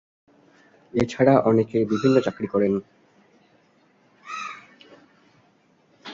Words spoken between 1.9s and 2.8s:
বিভিন্ন চাকুরী করেন।